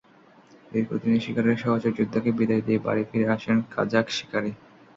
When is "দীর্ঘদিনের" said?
0.71-1.23